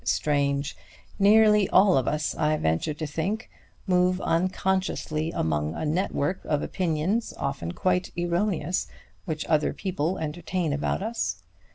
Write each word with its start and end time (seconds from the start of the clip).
Strange! 0.03 0.75
Nearly 1.19 1.69
all 1.69 1.95
of 1.95 2.07
us, 2.07 2.33
I 2.33 2.57
venture 2.57 2.95
to 2.95 3.05
think, 3.05 3.51
move 3.85 4.19
unconsciously 4.19 5.29
among 5.29 5.75
a 5.75 5.85
network 5.85 6.43
of 6.45 6.63
opinions, 6.63 7.35
often 7.37 7.73
quite 7.73 8.09
erroneous, 8.17 8.87
which 9.25 9.45
other 9.45 9.73
people 9.73 10.17
entertain 10.17 10.73
about 10.73 11.03
us. 11.03 11.43